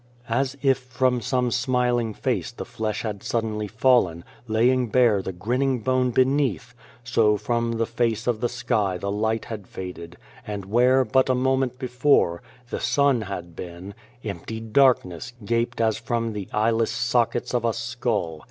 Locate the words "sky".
8.49-8.97